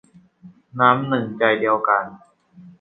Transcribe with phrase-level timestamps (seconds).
[0.79, 2.05] น้ำหนึ่งใจเดียวกัน